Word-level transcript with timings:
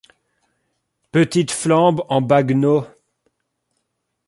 Petite 1.11 1.51
flambe 1.51 2.01
en 2.09 2.21
baguenaud 2.23 2.87